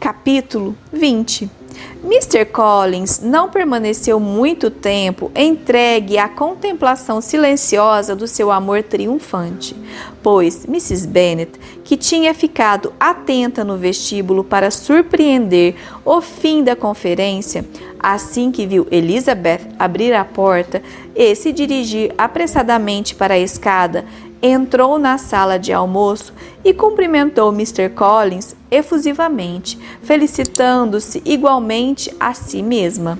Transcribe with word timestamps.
Capítulo 0.00 0.74
20 0.90 1.50
Mr. 2.02 2.46
Collins 2.46 3.20
não 3.20 3.50
permaneceu 3.50 4.18
muito 4.18 4.70
tempo 4.70 5.30
entregue 5.34 6.16
à 6.16 6.28
contemplação 6.28 7.20
silenciosa 7.20 8.16
do 8.16 8.26
seu 8.26 8.50
amor 8.50 8.82
triunfante, 8.82 9.76
pois 10.22 10.64
Mrs. 10.64 11.06
Bennet, 11.06 11.58
que 11.84 11.96
tinha 11.96 12.32
ficado 12.32 12.92
atenta 12.98 13.64
no 13.64 13.76
vestíbulo 13.76 14.42
para 14.42 14.70
surpreender 14.70 15.74
o 16.04 16.20
fim 16.20 16.62
da 16.64 16.74
conferência, 16.74 17.64
assim 17.98 18.50
que 18.50 18.66
viu 18.66 18.86
Elizabeth 18.90 19.60
abrir 19.78 20.14
a 20.14 20.24
porta 20.24 20.82
e 21.14 21.34
se 21.34 21.52
dirigir 21.52 22.14
apressadamente 22.16 23.14
para 23.14 23.34
a 23.34 23.38
escada, 23.38 24.06
entrou 24.42 24.98
na 24.98 25.18
sala 25.18 25.58
de 25.58 25.72
almoço 25.72 26.32
e 26.64 26.72
cumprimentou 26.72 27.52
Mr. 27.52 27.88
Collins 27.90 28.56
efusivamente, 28.70 29.78
felicitando-se 30.02 31.22
igualmente 31.24 32.14
a 32.18 32.34
si 32.34 32.62
mesma. 32.62 33.18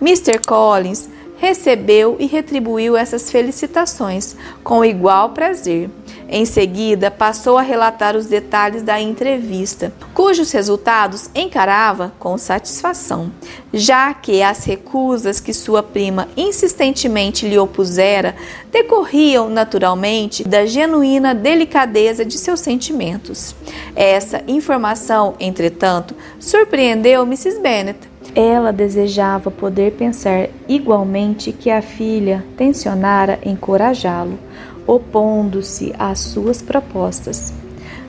Mr. 0.00 0.40
Collins 0.46 1.08
recebeu 1.38 2.16
e 2.18 2.26
retribuiu 2.26 2.96
essas 2.96 3.30
felicitações 3.30 4.36
com 4.62 4.84
igual 4.84 5.30
prazer. 5.30 5.90
Em 6.28 6.44
seguida, 6.44 7.08
passou 7.08 7.56
a 7.56 7.62
relatar 7.62 8.16
os 8.16 8.26
detalhes 8.26 8.82
da 8.82 9.00
entrevista, 9.00 9.92
cujos 10.12 10.50
resultados 10.50 11.30
encarava 11.34 12.12
com 12.18 12.36
satisfação, 12.36 13.30
já 13.72 14.12
que 14.12 14.42
as 14.42 14.64
recusas 14.64 15.38
que 15.38 15.52
sua 15.52 15.84
prima 15.84 16.26
insistentemente 16.36 17.46
lhe 17.46 17.56
opusera 17.56 18.34
decorriam 18.72 19.48
naturalmente 19.48 20.42
da 20.42 20.66
genuína 20.66 21.32
delicadeza 21.32 22.24
de 22.24 22.36
seus 22.38 22.58
sentimentos. 22.58 23.54
Essa 23.94 24.42
informação, 24.48 25.34
entretanto, 25.38 26.14
surpreendeu 26.40 27.22
Mrs. 27.22 27.60
Bennet. 27.60 28.15
Ela 28.38 28.70
desejava 28.70 29.50
poder 29.50 29.92
pensar 29.92 30.50
igualmente 30.68 31.52
que 31.52 31.70
a 31.70 31.80
filha 31.80 32.44
tensionara 32.54 33.38
encorajá-lo 33.42 34.38
opondo-se 34.86 35.94
às 35.98 36.20
suas 36.20 36.60
propostas. 36.60 37.54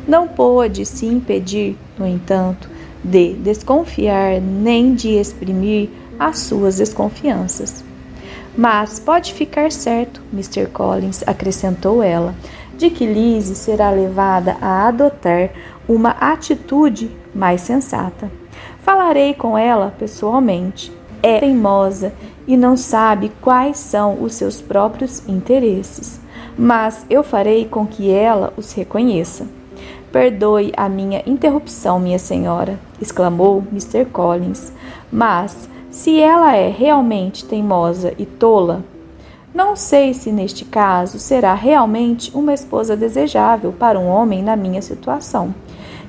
Não 0.06 0.28
pôde 0.28 0.86
se 0.86 1.06
impedir, 1.06 1.78
no 1.98 2.06
entanto, 2.06 2.70
de 3.02 3.36
desconfiar 3.36 4.42
nem 4.42 4.94
de 4.94 5.12
exprimir 5.12 5.90
as 6.20 6.40
suas 6.40 6.76
desconfianças. 6.76 7.86
Mas 8.56 9.00
pode 9.00 9.34
ficar 9.34 9.72
certo, 9.72 10.22
Mr. 10.34 10.68
Collins, 10.68 11.24
acrescentou 11.26 12.04
ela, 12.04 12.36
de 12.78 12.90
que 12.90 13.06
Lizzie 13.06 13.56
será 13.56 13.92
levada 13.92 14.58
a 14.60 14.90
adotar 14.90 15.52
uma 15.88 16.10
atitude 16.12 17.10
mais 17.34 17.62
sensata. 17.62 18.30
Falarei 18.88 19.36
com 19.36 19.56
ela 19.56 19.94
pessoalmente. 20.00 20.92
É 21.22 21.40
teimosa 21.40 22.12
e 22.48 22.58
não 22.58 22.76
sabe 22.76 23.32
quais 23.40 23.78
são 23.78 24.24
os 24.24 24.34
seus 24.34 24.60
próprios 24.62 25.28
interesses 25.28 26.22
mas 26.58 27.06
eu 27.10 27.24
farei 27.24 27.66
com 27.66 27.86
que 27.86 28.10
ela 28.10 28.52
os 28.58 28.74
reconheça. 28.74 29.48
Perdoe 30.12 30.74
a 30.76 30.90
minha 30.90 31.22
interrupção, 31.28 32.00
minha 32.00 32.18
senhora, 32.18 32.80
exclamou 33.00 33.64
Mr. 33.72 34.06
Collins. 34.06 34.72
Mas, 35.12 35.70
se 35.92 36.20
ela 36.20 36.56
é 36.56 36.70
realmente 36.70 37.46
teimosa 37.46 38.14
e 38.18 38.26
tola, 38.26 38.84
não 39.54 39.76
sei 39.76 40.14
se 40.14 40.32
neste 40.32 40.66
caso 40.66 41.20
será 41.20 41.54
realmente 41.54 42.32
uma 42.34 42.54
esposa 42.54 42.96
desejável 42.98 43.72
para 43.72 44.00
um 44.00 44.08
homem 44.08 44.42
na 44.42 44.56
minha 44.56 44.82
situação, 44.82 45.54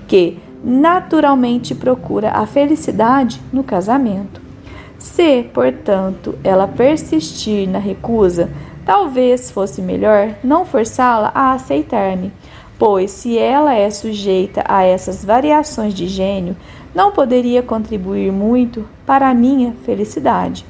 que 0.06 0.38
naturalmente 0.62 1.74
procura 1.74 2.30
a 2.30 2.46
felicidade 2.46 3.40
no 3.52 3.62
casamento. 3.62 4.40
Se, 4.98 5.44
portanto, 5.54 6.36
ela 6.42 6.66
persistir 6.66 7.68
na 7.68 7.78
recusa, 7.78 8.50
Talvez 8.88 9.50
fosse 9.50 9.82
melhor 9.82 10.34
não 10.42 10.64
forçá-la 10.64 11.30
a 11.34 11.52
aceitar-me, 11.52 12.32
pois 12.78 13.10
se 13.10 13.36
ela 13.36 13.74
é 13.74 13.90
sujeita 13.90 14.64
a 14.66 14.82
essas 14.82 15.22
variações 15.22 15.92
de 15.92 16.08
gênio, 16.08 16.56
não 16.94 17.12
poderia 17.12 17.62
contribuir 17.62 18.32
muito 18.32 18.88
para 19.04 19.28
a 19.28 19.34
minha 19.34 19.74
felicidade. 19.84 20.64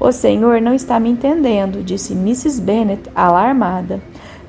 O 0.00 0.10
senhor 0.10 0.62
não 0.62 0.72
está 0.72 0.98
me 0.98 1.10
entendendo, 1.10 1.82
disse 1.82 2.14
Mrs. 2.14 2.58
Bennet, 2.58 3.02
alarmada. 3.14 4.00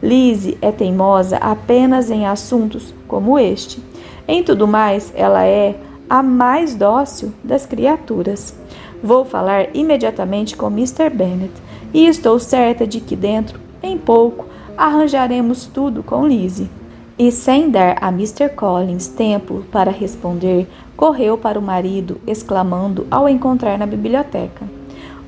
Lizzie 0.01 0.57
é 0.61 0.71
teimosa 0.71 1.35
apenas 1.39 2.09
em 2.09 2.25
assuntos 2.25 2.93
como 3.05 3.37
este. 3.37 3.83
Em 4.27 4.43
tudo 4.43 4.67
mais, 4.67 5.11
ela 5.15 5.45
é 5.45 5.75
a 6.09 6.23
mais 6.23 6.75
dócil 6.75 7.33
das 7.43 7.65
criaturas. 7.65 8.55
Vou 9.03 9.25
falar 9.25 9.75
imediatamente 9.75 10.55
com 10.55 10.67
Mr. 10.67 11.09
Bennet 11.09 11.51
e 11.93 12.07
estou 12.07 12.39
certa 12.39 12.87
de 12.87 13.01
que 13.01 13.15
dentro, 13.15 13.59
em 13.81 13.97
pouco, 13.97 14.45
arranjaremos 14.77 15.65
tudo 15.65 16.01
com 16.01 16.25
Lizzie. 16.25 16.69
E 17.17 17.31
sem 17.31 17.69
dar 17.69 17.97
a 18.01 18.07
Mr. 18.09 18.49
Collins 18.49 19.07
tempo 19.07 19.63
para 19.71 19.91
responder, 19.91 20.67
correu 20.97 21.37
para 21.37 21.59
o 21.59 21.61
marido, 21.61 22.19
exclamando 22.25 23.05
ao 23.11 23.29
encontrar 23.29 23.77
na 23.77 23.85
biblioteca: 23.85 24.65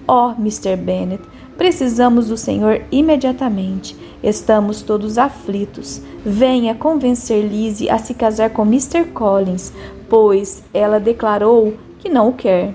Oh, 0.08 0.32
Mr. 0.40 0.76
Bennet, 0.76 1.22
precisamos 1.58 2.28
do 2.28 2.38
senhor 2.38 2.82
imediatamente. 2.92 3.96
Estamos 4.24 4.82
todos 4.82 5.18
aflitos. 5.18 6.02
Venha 6.26 6.74
convencer 6.76 7.44
Lizzie 7.44 7.90
a 7.90 7.98
se 7.98 8.14
casar 8.14 8.50
com 8.50 8.64
Mr. 8.64 9.06
Collins, 9.06 9.72
pois 10.10 10.64
ela 10.74 11.00
declarou 11.00 11.74
que 12.00 12.10
não 12.10 12.30
o 12.30 12.34
quer 12.34 12.74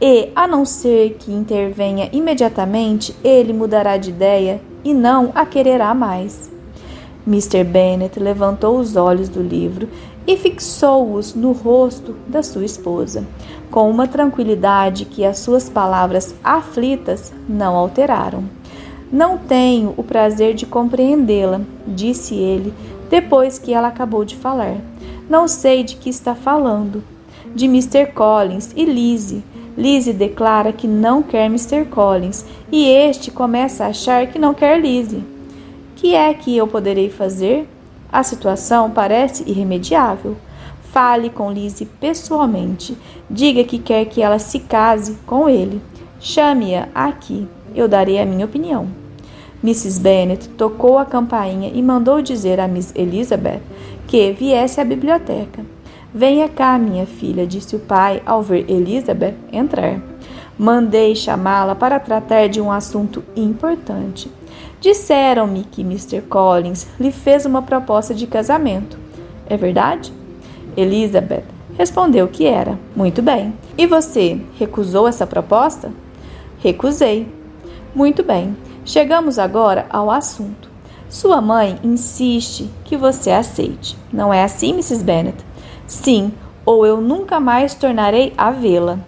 e, 0.00 0.30
a 0.34 0.46
não 0.46 0.64
ser 0.64 1.16
que 1.18 1.32
intervenha 1.32 2.08
imediatamente, 2.12 3.14
ele 3.24 3.52
mudará 3.52 3.96
de 3.96 4.10
ideia 4.10 4.60
e 4.84 4.94
não 4.94 5.32
a 5.34 5.44
quererá 5.44 5.92
mais. 5.94 6.50
Mr. 7.26 7.62
Bennet 7.64 8.18
levantou 8.18 8.78
os 8.78 8.96
olhos 8.96 9.28
do 9.28 9.42
livro 9.42 9.88
e 10.28 10.36
fixou-os 10.36 11.34
no 11.34 11.52
rosto 11.52 12.14
da 12.28 12.42
sua 12.42 12.64
esposa, 12.64 13.26
com 13.70 13.90
uma 13.90 14.06
tranquilidade 14.06 15.06
que 15.06 15.24
as 15.24 15.38
suas 15.38 15.68
palavras 15.68 16.34
aflitas 16.44 17.32
não 17.48 17.74
alteraram. 17.74 18.44
Não 19.10 19.38
tenho 19.38 19.94
o 19.96 20.04
prazer 20.04 20.54
de 20.54 20.66
compreendê-la, 20.66 21.62
disse 21.86 22.34
ele, 22.34 22.74
depois 23.08 23.58
que 23.58 23.72
ela 23.72 23.88
acabou 23.88 24.24
de 24.24 24.36
falar. 24.36 24.76
Não 25.30 25.48
sei 25.48 25.82
de 25.82 25.96
que 25.96 26.10
está 26.10 26.34
falando. 26.34 27.02
De 27.54 27.64
Mr. 27.64 28.12
Collins 28.12 28.72
e 28.76 28.84
Lizzie 28.84 29.42
Lizzie 29.78 30.12
declara 30.12 30.72
que 30.72 30.88
não 30.88 31.22
quer 31.22 31.46
Mr. 31.46 31.84
Collins 31.84 32.44
e 32.70 32.88
este 32.88 33.30
começa 33.30 33.84
a 33.84 33.88
achar 33.88 34.26
que 34.26 34.36
não 34.36 34.52
quer 34.52 34.80
Lizzie. 34.80 35.22
Que 35.94 36.16
é 36.16 36.34
que 36.34 36.56
eu 36.56 36.66
poderei 36.66 37.08
fazer? 37.08 37.68
A 38.10 38.22
situação 38.22 38.90
parece 38.90 39.44
irremediável. 39.48 40.36
Fale 40.92 41.28
com 41.28 41.52
Lizzie 41.52 41.86
pessoalmente. 41.86 42.96
Diga 43.28 43.62
que 43.64 43.78
quer 43.78 44.06
que 44.06 44.22
ela 44.22 44.38
se 44.38 44.58
case 44.60 45.18
com 45.26 45.48
ele. 45.48 45.82
Chame-a 46.18 46.88
aqui. 46.94 47.46
Eu 47.74 47.86
darei 47.86 48.18
a 48.18 48.26
minha 48.26 48.46
opinião. 48.46 48.88
Mrs. 49.62 50.00
Bennet 50.00 50.48
tocou 50.50 50.98
a 50.98 51.04
campainha 51.04 51.70
e 51.74 51.82
mandou 51.82 52.22
dizer 52.22 52.60
a 52.60 52.68
Miss 52.68 52.92
Elizabeth 52.94 53.60
que 54.06 54.32
viesse 54.32 54.80
à 54.80 54.84
biblioteca. 54.84 55.64
Venha 56.14 56.48
cá, 56.48 56.78
minha 56.78 57.04
filha, 57.04 57.46
disse 57.46 57.76
o 57.76 57.80
pai 57.80 58.22
ao 58.24 58.42
ver 58.42 58.64
Elizabeth 58.70 59.34
entrar. 59.52 60.00
Mandei 60.58 61.14
chamá-la 61.14 61.74
para 61.74 62.00
tratar 62.00 62.48
de 62.48 62.60
um 62.60 62.72
assunto 62.72 63.22
importante. 63.36 64.30
Disseram-me 64.80 65.64
que 65.64 65.82
Mr. 65.82 66.22
Collins 66.22 66.86
lhe 66.98 67.10
fez 67.10 67.44
uma 67.44 67.62
proposta 67.62 68.14
de 68.14 68.26
casamento. 68.26 68.98
É 69.48 69.56
verdade? 69.56 70.12
Elizabeth 70.76 71.58
respondeu 71.78 72.26
que 72.26 72.44
era. 72.44 72.76
Muito 72.94 73.22
bem. 73.22 73.54
E 73.78 73.86
você 73.86 74.40
recusou 74.58 75.06
essa 75.06 75.26
proposta? 75.26 75.92
Recusei. 76.58 77.28
Muito 77.94 78.24
bem. 78.24 78.56
Chegamos 78.84 79.38
agora 79.38 79.86
ao 79.88 80.10
assunto. 80.10 80.68
Sua 81.08 81.40
mãe 81.40 81.78
insiste 81.84 82.68
que 82.84 82.96
você 82.96 83.30
aceite. 83.30 83.96
Não 84.12 84.34
é 84.34 84.42
assim, 84.42 84.70
Mrs. 84.70 85.04
Bennet? 85.04 85.38
Sim, 85.86 86.32
ou 86.66 86.84
eu 86.84 87.00
nunca 87.00 87.38
mais 87.38 87.74
tornarei 87.74 88.34
a 88.36 88.50
vê-la. 88.50 88.98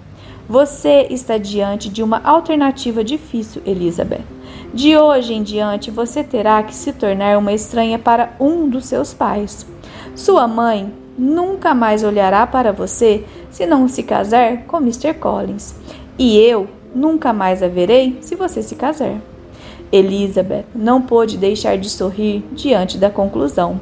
Você 0.49 1.07
está 1.11 1.37
diante 1.37 1.89
de 1.89 2.03
uma 2.03 2.21
alternativa 2.25 3.05
difícil, 3.05 3.61
Elizabeth. 3.67 4.25
De 4.73 4.97
hoje 4.97 5.35
em 5.35 5.43
diante, 5.43 5.91
você 5.91 6.23
terá 6.23 6.63
que 6.63 6.75
se 6.75 6.93
tornar 6.93 7.37
uma 7.37 7.53
estranha 7.53 7.99
para 7.99 8.35
um 8.39 8.69
dos 8.69 8.87
seus 8.87 9.13
pais. 9.13 9.67
Sua 10.15 10.47
mãe 10.47 10.93
nunca 11.19 11.75
mais 11.75 12.05
olhará 12.05 12.47
para 12.47 12.73
você 12.73 13.25
se 13.51 13.67
não 13.67 13.89
se 13.89 14.05
casar 14.05 14.65
com 14.67 14.77
Mr. 14.77 15.15
Collins. 15.15 15.75
E 16.17 16.39
eu 16.39 16.69
nunca 16.95 17.33
mais 17.33 17.63
a 17.63 17.69
verei 17.69 18.19
se 18.21 18.37
você 18.37 18.63
se 18.63 18.77
casar. 18.77 19.21
Elizabeth 19.91 20.67
não 20.73 21.03
pôde 21.03 21.37
deixar 21.37 21.77
de 21.77 21.91
sorrir 21.91 22.45
diante 22.53 22.97
da 22.97 23.11
conclusão. 23.11 23.81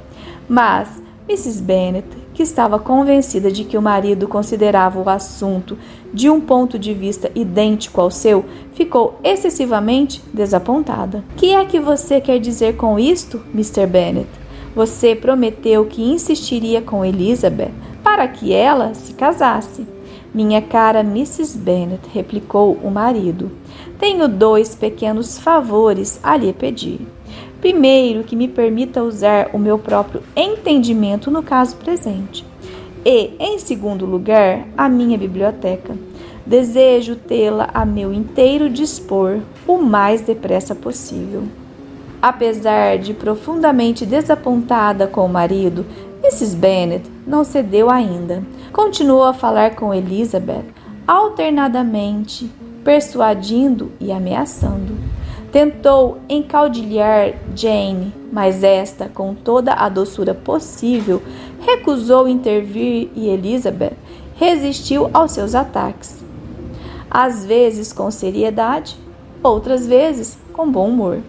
Mas 0.49 0.88
Mrs. 1.29 1.62
Bennet 1.62 2.06
que 2.38 2.43
estava 2.44 2.79
convencida 2.79 3.50
de 3.50 3.64
que 3.64 3.76
o 3.76 3.82
marido 3.82 4.29
considerava 4.29 5.00
o 5.00 5.11
assunto 5.11 5.76
de 6.14 6.31
um 6.31 6.40
ponto 6.40 6.79
de 6.79 6.94
vista 6.94 7.29
idêntico 7.35 8.00
ao 8.00 8.12
seu, 8.12 8.44
ficou 8.75 9.19
excessivamente 9.25 10.23
desapontada. 10.32 11.25
Que 11.37 11.52
é 11.52 11.64
que 11.64 11.81
você 11.81 12.20
quer 12.20 12.38
dizer 12.38 12.76
com 12.76 12.96
isto, 12.96 13.43
Mr. 13.52 13.88
Bennet? 13.88 14.29
Você 14.73 15.17
prometeu 15.17 15.87
que 15.87 16.00
insistiria 16.00 16.81
com 16.81 17.05
Elizabeth 17.05 17.73
para 18.05 18.29
que 18.29 18.52
ela 18.52 18.94
se 18.94 19.14
casasse. 19.14 19.84
Minha 20.32 20.62
cara 20.62 21.00
Mrs. 21.00 21.58
Bennet, 21.58 22.02
replicou 22.14 22.75
o 22.84 22.88
marido, 22.88 23.50
tenho 23.99 24.29
dois 24.29 24.76
pequenos 24.76 25.41
favores 25.41 26.20
a 26.23 26.37
lhe 26.37 26.52
pedir. 26.52 27.00
Primeiro, 27.60 28.22
que 28.22 28.37
me 28.37 28.46
permita 28.46 29.02
usar 29.02 29.50
o 29.52 29.58
meu 29.58 29.78
próprio 29.78 30.22
entendimento 30.37 31.31
no 31.31 31.43
caso 31.43 31.76
presente. 31.76 32.44
E, 33.05 33.32
em 33.38 33.58
segundo 33.58 34.06
lugar, 34.06 34.66
a 34.76 34.88
minha 34.88 35.19
biblioteca. 35.19 35.96
Desejo 36.46 37.16
tê-la 37.16 37.69
a 37.75 37.84
meu 37.84 38.12
inteiro 38.12 38.70
dispor 38.70 39.40
o 39.66 39.78
mais 39.78 40.22
depressa 40.22 40.75
possível. 40.75 41.44
Apesar 42.22 42.99
de 42.99 43.12
profundamente 43.12 44.06
desapontada 44.06 45.06
com 45.06 45.25
o 45.25 45.28
marido, 45.28 45.84
Mrs. 46.22 46.56
Bennet 46.56 47.10
não 47.26 47.44
cedeu 47.44 47.90
ainda. 47.90 48.43
Continuou 48.72 49.25
a 49.25 49.34
falar 49.34 49.76
com 49.76 49.94
Elizabeth, 49.94 50.64
alternadamente, 51.06 52.50
persuadindo 52.82 53.93
e 54.00 54.10
ameaçando. 54.10 55.07
Tentou 55.53 56.19
encaudilhar 56.29 57.35
Jane, 57.55 58.12
mas 58.31 58.62
esta, 58.62 59.09
com 59.09 59.35
toda 59.35 59.73
a 59.73 59.89
doçura 59.89 60.35
possível, 60.35 61.23
recusou 61.61 62.29
intervir 62.29 63.09
e 63.15 63.29
Elizabeth 63.29 63.97
resistiu 64.35 65.11
aos 65.12 65.33
seus 65.33 65.55
ataques. 65.55 66.23
Às 67.11 67.45
vezes 67.45 67.93
com 67.93 68.11
seriedade, 68.11 68.97
outras 69.43 69.87
vezes 69.87 70.39
com 70.53 70.71
bom 70.71 70.89
humor. 70.89 71.21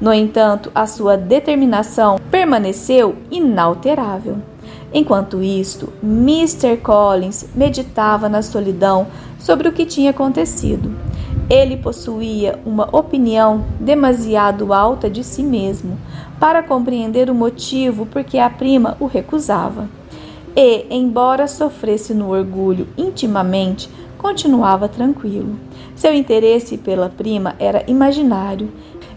No 0.00 0.12
entanto, 0.12 0.70
a 0.74 0.86
sua 0.86 1.16
determinação 1.16 2.18
permaneceu 2.30 3.16
inalterável. 3.30 4.36
Enquanto 4.92 5.42
isto, 5.42 5.92
Mr. 6.02 6.76
Collins 6.76 7.46
meditava 7.54 8.28
na 8.28 8.42
solidão 8.42 9.06
sobre 9.38 9.68
o 9.68 9.72
que 9.72 9.86
tinha 9.86 10.10
acontecido. 10.10 10.94
Ele 11.52 11.76
possuía 11.76 12.58
uma 12.64 12.88
opinião 12.96 13.66
demasiado 13.78 14.72
alta 14.72 15.10
de 15.10 15.22
si 15.22 15.42
mesmo 15.42 15.98
para 16.40 16.62
compreender 16.62 17.28
o 17.28 17.34
motivo 17.34 18.06
por 18.06 18.24
que 18.24 18.38
a 18.38 18.48
prima 18.48 18.96
o 18.98 19.04
recusava. 19.04 19.86
E, 20.56 20.86
embora 20.88 21.46
sofresse 21.46 22.14
no 22.14 22.30
orgulho 22.30 22.88
intimamente, 22.96 23.90
continuava 24.16 24.88
tranquilo. 24.88 25.58
Seu 25.94 26.14
interesse 26.14 26.78
pela 26.78 27.10
prima 27.10 27.54
era 27.58 27.84
imaginário. 27.86 28.72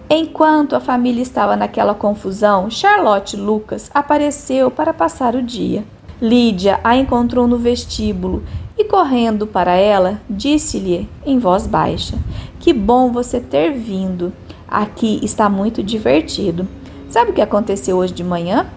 Enquanto 0.10 0.76
a 0.76 0.82
família 0.82 1.22
estava 1.22 1.56
naquela 1.56 1.94
confusão, 1.94 2.70
Charlotte 2.70 3.38
Lucas 3.38 3.90
apareceu 3.94 4.70
para 4.70 4.94
passar 4.94 5.36
o 5.36 5.42
dia. 5.42 5.86
Lídia 6.22 6.82
a 6.84 6.98
encontrou 6.98 7.48
no 7.48 7.58
vestíbulo 7.58 8.44
e, 8.78 8.84
correndo 8.84 9.48
para 9.48 9.76
ela, 9.76 10.20
disse-lhe 10.30 11.10
em 11.26 11.40
voz 11.40 11.66
baixa: 11.66 12.18
Que 12.60 12.74
bom 12.74 13.12
você 13.12 13.40
ter 13.40 13.72
vindo. 13.72 14.34
Aqui 14.68 15.20
está 15.24 15.50
muito 15.50 15.82
divertido. 15.82 16.68
Sabe 17.10 17.32
o 17.32 17.34
que 17.34 17.42
aconteceu 17.42 17.98
hoje 17.98 18.14
de 18.14 18.24
manhã? 18.24 18.68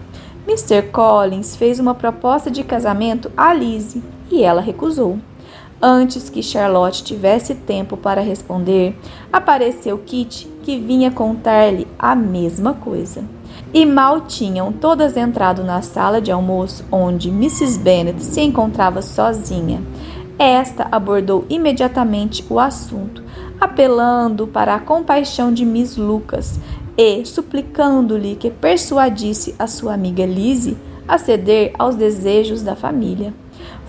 Mr. 0.47 0.89
Collins 0.91 1.55
fez 1.55 1.79
uma 1.79 1.93
proposta 1.93 2.49
de 2.49 2.63
casamento 2.63 3.31
a 3.35 3.53
Lizzie 3.53 4.01
e 4.31 4.43
ela 4.43 4.61
recusou. 4.61 5.19
Antes 5.81 6.29
que 6.29 6.43
Charlotte 6.43 7.03
tivesse 7.03 7.55
tempo 7.55 7.95
para 7.95 8.19
responder, 8.19 8.93
apareceu 9.31 9.97
Kit, 9.99 10.45
que 10.61 10.77
vinha 10.77 11.09
contar-lhe 11.09 11.87
a 11.97 12.13
mesma 12.15 12.73
coisa. 12.73 13.23
E 13.73 13.85
mal 13.85 14.21
tinham 14.21 14.73
todas 14.73 15.15
entrado 15.15 15.63
na 15.63 15.81
sala 15.81 16.19
de 16.19 16.31
almoço, 16.31 16.83
onde 16.91 17.29
Mrs. 17.29 17.79
Bennet 17.79 18.21
se 18.21 18.41
encontrava 18.41 19.01
sozinha. 19.01 19.81
Esta 20.37 20.87
abordou 20.91 21.45
imediatamente 21.49 22.45
o 22.49 22.59
assunto, 22.59 23.23
apelando 23.59 24.47
para 24.47 24.75
a 24.75 24.79
compaixão 24.79 25.53
de 25.53 25.65
Miss 25.65 25.95
Lucas 25.95 26.59
e 26.97 27.25
suplicando-lhe 27.25 28.35
que 28.35 28.51
persuadisse 28.51 29.55
a 29.57 29.65
sua 29.65 29.93
amiga 29.93 30.25
Lizzie 30.25 30.77
a 31.07 31.17
ceder 31.17 31.73
aos 31.79 31.95
desejos 31.95 32.61
da 32.61 32.75
família. 32.75 33.33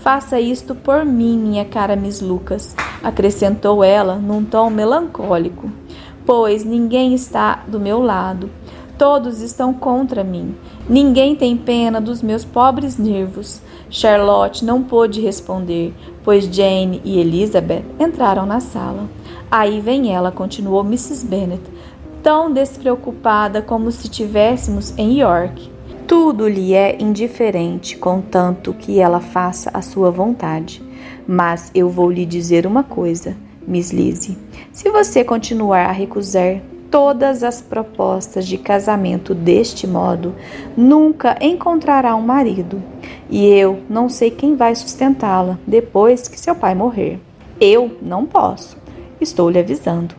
Faça 0.01 0.39
isto 0.39 0.73
por 0.73 1.05
mim, 1.05 1.37
minha 1.37 1.63
cara 1.63 1.95
Miss 1.95 2.21
Lucas, 2.21 2.75
acrescentou 3.03 3.83
ela 3.83 4.15
num 4.15 4.43
tom 4.43 4.71
melancólico, 4.71 5.71
pois 6.25 6.65
ninguém 6.65 7.13
está 7.13 7.63
do 7.67 7.79
meu 7.79 8.01
lado. 8.01 8.49
Todos 8.97 9.41
estão 9.41 9.71
contra 9.71 10.23
mim. 10.23 10.55
Ninguém 10.89 11.35
tem 11.35 11.55
pena 11.55 12.01
dos 12.01 12.23
meus 12.23 12.43
pobres 12.43 12.97
nervos. 12.97 13.61
Charlotte 13.91 14.65
não 14.65 14.81
pôde 14.81 15.21
responder, 15.21 15.93
pois 16.23 16.45
Jane 16.45 16.99
e 17.05 17.19
Elizabeth 17.19 17.85
entraram 17.99 18.47
na 18.47 18.59
sala. 18.59 19.07
Aí 19.51 19.79
vem 19.79 20.11
ela, 20.11 20.31
continuou 20.31 20.83
Mrs. 20.83 21.27
Bennet, 21.27 21.61
tão 22.23 22.51
despreocupada 22.51 23.61
como 23.61 23.91
se 23.91 24.05
estivéssemos 24.05 24.97
em 24.97 25.19
York. 25.19 25.70
Tudo 26.11 26.45
lhe 26.45 26.73
é 26.73 26.97
indiferente, 27.01 27.95
contanto 27.97 28.73
que 28.73 28.99
ela 28.99 29.21
faça 29.21 29.71
a 29.73 29.81
sua 29.81 30.11
vontade. 30.11 30.83
Mas 31.25 31.71
eu 31.73 31.87
vou 31.87 32.11
lhe 32.11 32.25
dizer 32.25 32.67
uma 32.67 32.83
coisa, 32.83 33.33
Miss 33.65 33.91
Lizzie. 33.91 34.37
Se 34.73 34.89
você 34.89 35.23
continuar 35.23 35.85
a 35.85 35.91
recusar 35.93 36.59
todas 36.91 37.43
as 37.43 37.61
propostas 37.61 38.45
de 38.45 38.57
casamento 38.57 39.33
deste 39.33 39.87
modo, 39.87 40.35
nunca 40.75 41.37
encontrará 41.39 42.13
um 42.13 42.21
marido. 42.21 42.83
E 43.29 43.45
eu 43.45 43.79
não 43.89 44.09
sei 44.09 44.29
quem 44.29 44.57
vai 44.57 44.75
sustentá-la 44.75 45.57
depois 45.65 46.27
que 46.27 46.37
seu 46.37 46.53
pai 46.53 46.75
morrer. 46.75 47.21
Eu 47.57 47.89
não 48.01 48.25
posso. 48.25 48.75
Estou 49.21 49.49
lhe 49.49 49.59
avisando. 49.59 50.13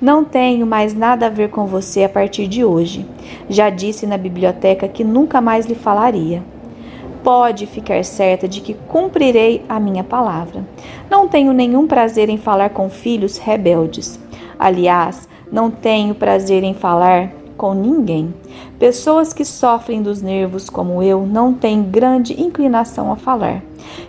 Não 0.00 0.22
tenho 0.22 0.66
mais 0.66 0.92
nada 0.92 1.26
a 1.26 1.30
ver 1.30 1.48
com 1.48 1.64
você 1.64 2.04
a 2.04 2.08
partir 2.08 2.46
de 2.46 2.62
hoje. 2.62 3.06
Já 3.48 3.70
disse 3.70 4.06
na 4.06 4.18
biblioteca 4.18 4.86
que 4.86 5.02
nunca 5.02 5.40
mais 5.40 5.64
lhe 5.64 5.74
falaria. 5.74 6.42
Pode 7.24 7.66
ficar 7.66 8.04
certa 8.04 8.46
de 8.46 8.60
que 8.60 8.74
cumprirei 8.74 9.64
a 9.66 9.80
minha 9.80 10.04
palavra. 10.04 10.62
Não 11.10 11.26
tenho 11.26 11.52
nenhum 11.54 11.86
prazer 11.86 12.28
em 12.28 12.36
falar 12.36 12.70
com 12.70 12.90
filhos 12.90 13.38
rebeldes. 13.38 14.20
Aliás, 14.58 15.26
não 15.50 15.70
tenho 15.70 16.14
prazer 16.14 16.62
em 16.62 16.74
falar 16.74 17.32
com 17.56 17.72
ninguém. 17.72 18.34
Pessoas 18.78 19.32
que 19.32 19.46
sofrem 19.46 20.02
dos 20.02 20.20
nervos 20.20 20.68
como 20.68 21.02
eu 21.02 21.24
não 21.24 21.54
têm 21.54 21.82
grande 21.82 22.38
inclinação 22.38 23.10
a 23.10 23.16
falar. 23.16 23.62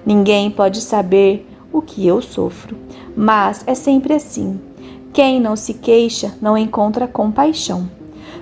Ninguém 0.05 0.51
pode 0.51 0.81
saber 0.81 1.47
o 1.71 1.81
que 1.81 2.05
eu 2.05 2.21
sofro, 2.21 2.75
mas 3.15 3.63
é 3.65 3.73
sempre 3.73 4.13
assim. 4.13 4.59
Quem 5.17 5.39
não 5.39 5.55
se 5.55 5.73
queixa 5.73 6.31
não 6.39 6.55
encontra 6.55 7.07
compaixão. 7.07 7.89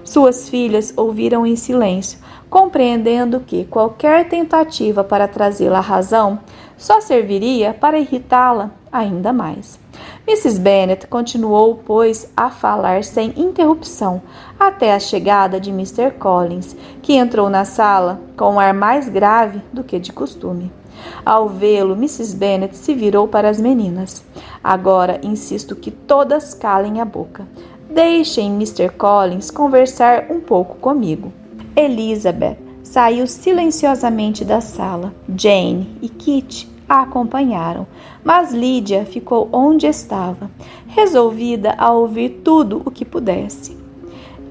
Suas 0.04 0.50
filhas 0.50 0.94
ouviram 0.98 1.48
em 1.48 1.56
silêncio, 1.56 2.20
compreendendo 2.50 3.40
que 3.40 3.64
qualquer 3.64 4.28
tentativa 4.28 5.02
para 5.02 5.26
trazê-la 5.26 5.78
à 5.78 5.82
razão 5.82 6.38
só 6.76 7.00
serviria 7.00 7.74
para 7.74 7.98
irritá-la 7.98 8.72
ainda 8.92 9.32
mais. 9.32 9.80
Mrs. 10.28 10.60
Bennet 10.60 11.08
continuou, 11.08 11.82
pois, 11.86 12.30
a 12.36 12.50
falar 12.50 13.06
sem 13.06 13.34
interrupção 13.38 14.22
até 14.60 14.94
a 14.94 15.00
chegada 15.00 15.62
de 15.62 15.70
Mr. 15.70 16.12
Collins, 16.20 16.76
que 17.02 17.14
entrou 17.14 17.50
na 17.50 17.64
sala 17.64 18.20
com 18.36 18.56
um 18.56 18.60
ar 18.60 18.74
mais 18.74 19.08
grave 19.08 19.62
do 19.72 19.82
que 19.82 19.98
de 19.98 20.12
costume. 20.12 20.70
Ao 21.26 21.48
vê-lo, 21.50 21.94
Mrs. 21.94 22.36
Bennet 22.36 22.76
se 22.76 22.94
virou 22.94 23.28
para 23.28 23.50
as 23.50 23.60
meninas. 23.60 24.24
Agora 24.64 25.20
insisto 25.24 25.76
que 25.76 25.92
todas 25.92 26.54
calem 26.54 27.02
a 27.02 27.06
boca. 27.06 27.48
Deixem 27.90 28.54
Mr. 28.54 28.90
Collins 28.90 29.52
conversar 29.52 30.28
um 30.30 30.40
pouco 30.40 30.76
comigo. 30.76 31.32
Elizabeth 31.76 32.58
saiu 32.84 33.28
silenciosamente 33.28 34.46
da 34.46 34.62
sala. 34.62 35.14
Jane 35.36 35.98
e 36.02 36.10
Kit 36.10 36.76
a 36.88 37.02
acompanharam, 37.02 37.88
mas 38.24 38.54
Lídia 38.54 39.06
ficou 39.06 39.50
onde 39.52 39.88
estava, 39.88 40.50
resolvida 40.88 41.74
a 41.78 41.92
ouvir 41.92 42.42
tudo 42.44 42.82
o 42.86 42.92
que 42.92 43.04
pudesse. 43.04 43.76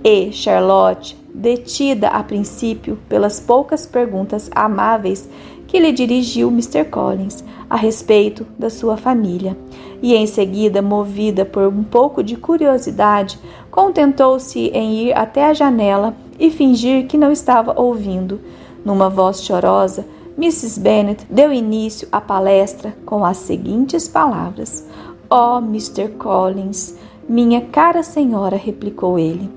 E 0.03 0.33
Charlotte, 0.33 1.17
detida 1.33 2.09
a 2.09 2.23
princípio 2.23 2.99
pelas 3.09 3.41
poucas 3.41 3.87
perguntas 3.87 4.51
amáveis 4.55 5.29
que 5.75 5.81
lhe 5.81 5.91
dirigiu 5.91 6.51
Mr. 6.51 6.85
Collins 6.85 7.43
a 7.69 7.75
respeito 7.75 8.47
da 8.57 8.71
sua 8.71 8.97
família, 8.97 9.59
e 10.01 10.15
em 10.15 10.25
seguida, 10.25 10.81
movida 10.81 11.45
por 11.45 11.67
um 11.67 11.83
pouco 11.83 12.23
de 12.23 12.37
curiosidade, 12.37 13.41
contentou-se 13.73 14.69
em 14.69 15.09
ir 15.09 15.19
até 15.19 15.47
a 15.47 15.53
janela 15.53 16.15
e 16.39 16.49
fingir 16.49 17.09
que 17.09 17.19
não 17.19 17.33
estava 17.33 17.75
ouvindo. 17.77 18.41
Numa 18.85 19.11
voz 19.11 19.43
chorosa, 19.43 20.07
Mrs. 20.39 20.79
Bennet 20.79 21.27
deu 21.29 21.53
início 21.53 22.07
à 22.13 22.21
palestra 22.21 22.97
com 23.05 23.25
as 23.25 23.39
seguintes 23.39 24.07
palavras: 24.07 24.87
Oh, 25.29 25.59
Mr. 25.59 26.11
Collins, 26.11 26.95
minha 27.29 27.63
cara 27.63 28.05
senhora, 28.05 28.57
replicou 28.57 29.19
ele, 29.19 29.51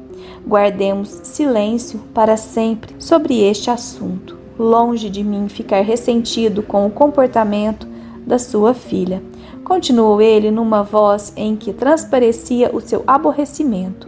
guardemos 0.48 1.10
silêncio 1.26 2.00
para 2.12 2.36
sempre 2.38 2.96
sobre 2.98 3.40
este 3.40 3.70
assunto. 3.70 4.37
Longe 4.58 5.10
de 5.10 5.24
mim 5.24 5.48
ficar 5.48 5.82
ressentido 5.82 6.64
com 6.64 6.86
o 6.88 6.92
comportamento 6.92 7.88
da 8.26 8.40
sua 8.40 8.74
filha. 8.74 9.22
Continuou 9.64 10.22
ele 10.22 10.50
numa 10.50 10.82
voz 10.82 11.32
em 11.36 11.56
que 11.56 11.72
transparecia 11.72 12.74
o 12.74 12.82
seu 12.82 13.04
aborrecimento. 13.06 14.08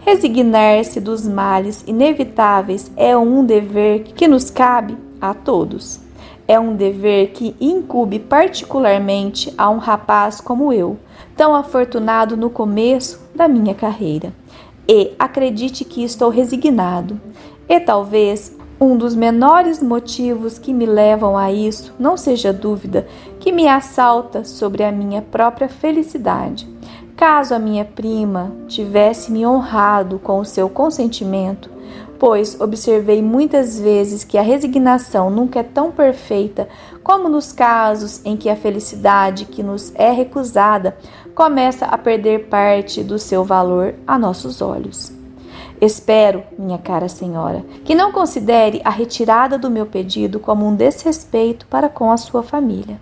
Resignar-se 0.00 1.00
dos 1.00 1.26
males 1.26 1.82
inevitáveis 1.86 2.90
é 2.96 3.16
um 3.16 3.44
dever 3.44 4.02
que 4.02 4.28
nos 4.28 4.50
cabe 4.50 4.96
a 5.20 5.32
todos. 5.32 6.00
É 6.46 6.60
um 6.60 6.76
dever 6.76 7.32
que 7.32 7.56
incube 7.60 8.20
particularmente 8.20 9.52
a 9.58 9.68
um 9.68 9.78
rapaz 9.78 10.40
como 10.40 10.72
eu, 10.72 10.96
tão 11.36 11.54
afortunado 11.54 12.36
no 12.36 12.50
começo 12.50 13.20
da 13.34 13.48
minha 13.48 13.74
carreira. 13.74 14.32
E 14.86 15.12
acredite 15.18 15.84
que 15.84 16.04
estou 16.04 16.28
resignado. 16.28 17.20
E 17.68 17.80
talvez 17.80 18.56
um 18.78 18.96
dos 18.96 19.14
menores 19.14 19.82
motivos 19.82 20.58
que 20.58 20.72
me 20.72 20.84
levam 20.84 21.36
a 21.36 21.50
isso 21.50 21.94
não 21.98 22.16
seja 22.16 22.52
dúvida 22.52 23.06
que 23.40 23.50
me 23.50 23.66
assalta 23.66 24.44
sobre 24.44 24.84
a 24.84 24.92
minha 24.92 25.22
própria 25.22 25.68
felicidade. 25.68 26.68
Caso 27.16 27.54
a 27.54 27.58
minha 27.58 27.86
prima 27.86 28.52
tivesse 28.68 29.32
me 29.32 29.46
honrado 29.46 30.18
com 30.18 30.40
o 30.40 30.44
seu 30.44 30.68
consentimento, 30.68 31.70
pois 32.18 32.60
observei 32.60 33.22
muitas 33.22 33.80
vezes 33.80 34.24
que 34.24 34.36
a 34.36 34.42
resignação 34.42 35.30
nunca 35.30 35.60
é 35.60 35.62
tão 35.62 35.90
perfeita 35.90 36.68
como 37.02 37.30
nos 37.30 37.52
casos 37.52 38.20
em 38.26 38.36
que 38.36 38.50
a 38.50 38.56
felicidade 38.56 39.46
que 39.46 39.62
nos 39.62 39.90
é 39.94 40.10
recusada 40.10 40.98
começa 41.34 41.86
a 41.86 41.96
perder 41.96 42.48
parte 42.48 43.02
do 43.02 43.18
seu 43.18 43.42
valor 43.42 43.94
a 44.06 44.18
nossos 44.18 44.60
olhos. 44.60 45.15
Espero, 45.80 46.42
minha 46.58 46.78
cara 46.78 47.08
senhora, 47.08 47.64
que 47.84 47.94
não 47.94 48.10
considere 48.10 48.80
a 48.84 48.90
retirada 48.90 49.58
do 49.58 49.70
meu 49.70 49.84
pedido 49.84 50.40
como 50.40 50.66
um 50.66 50.74
desrespeito 50.74 51.66
para 51.66 51.88
com 51.88 52.10
a 52.10 52.16
sua 52.16 52.42
família, 52.42 52.98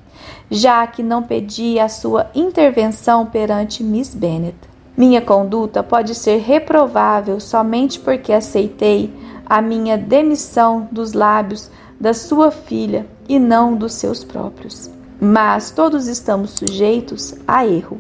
já 0.50 0.84
que 0.86 1.02
não 1.02 1.22
pedi 1.22 1.78
a 1.78 1.88
sua 1.88 2.30
intervenção 2.34 3.26
perante 3.26 3.84
Miss 3.84 4.14
Bennet. 4.14 4.56
Minha 4.96 5.20
conduta 5.20 5.82
pode 5.82 6.14
ser 6.14 6.38
reprovável 6.40 7.38
somente 7.40 7.98
porque 8.00 8.32
aceitei 8.32 9.12
a 9.46 9.60
minha 9.60 9.96
demissão 9.96 10.88
dos 10.90 11.12
lábios 11.12 11.70
da 12.00 12.12
sua 12.12 12.50
filha 12.50 13.06
e 13.28 13.38
não 13.38 13.76
dos 13.76 13.94
seus 13.94 14.24
próprios. 14.24 14.90
Mas 15.20 15.70
todos 15.70 16.06
estamos 16.06 16.52
sujeitos 16.52 17.34
a 17.46 17.66
erro. 17.66 17.98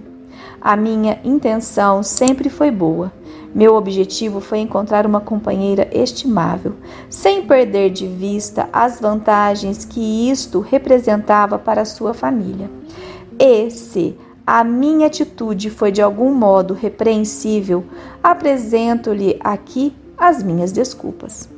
A 0.60 0.76
minha 0.76 1.18
intenção 1.24 2.02
sempre 2.02 2.48
foi 2.48 2.70
boa. 2.70 3.12
Meu 3.54 3.76
objetivo 3.76 4.40
foi 4.40 4.58
encontrar 4.58 5.06
uma 5.06 5.20
companheira 5.20 5.88
estimável, 5.92 6.74
sem 7.08 7.46
perder 7.46 7.90
de 7.90 8.04
vista 8.04 8.68
as 8.72 9.00
vantagens 9.00 9.84
que 9.84 10.28
isto 10.28 10.58
representava 10.58 11.56
para 11.56 11.84
sua 11.84 12.12
família. 12.12 12.68
E 13.38 13.70
se 13.70 14.18
a 14.44 14.64
minha 14.64 15.06
atitude 15.06 15.70
foi 15.70 15.92
de 15.92 16.02
algum 16.02 16.34
modo 16.34 16.74
repreensível, 16.74 17.84
apresento-lhe 18.20 19.38
aqui 19.40 19.94
as 20.18 20.42
minhas 20.42 20.72
desculpas. 20.72 21.53